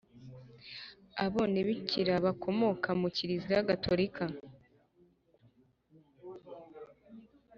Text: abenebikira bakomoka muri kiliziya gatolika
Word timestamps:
abenebikira 1.25 2.13
bakomoka 2.25 2.89
muri 2.99 3.13
kiliziya 3.17 3.67
gatolika 3.69 4.25